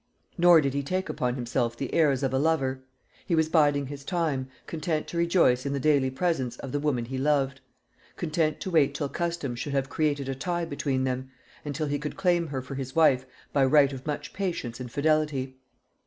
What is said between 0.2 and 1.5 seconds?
Nor did he take upon